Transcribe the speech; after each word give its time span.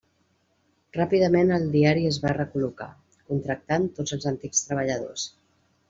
Ràpidament 0.97 1.51
el 1.57 1.67
diari 1.75 2.07
es 2.13 2.19
va 2.25 2.33
recol·locar, 2.39 2.89
contractant 3.31 3.87
tots 4.01 4.17
els 4.19 4.31
antics 4.35 4.69
treballadors. 4.71 5.29